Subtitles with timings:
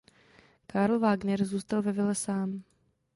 [0.67, 2.63] Karl Wagner zůstal ve vile sám.